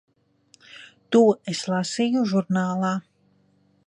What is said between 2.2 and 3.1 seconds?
žurnālā.